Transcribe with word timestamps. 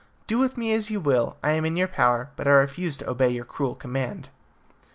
Do 0.25 0.39
with 0.39 0.57
me 0.57 0.73
as 0.73 0.89
you 0.89 0.99
will 0.99 1.37
I 1.43 1.51
am 1.51 1.63
in 1.63 1.77
your 1.77 1.87
power 1.87 2.31
but 2.35 2.47
I 2.47 2.51
refuse 2.53 2.97
to 2.97 3.07
obey 3.11 3.29
your 3.29 3.45
cruel 3.45 3.75
command." 3.75 4.29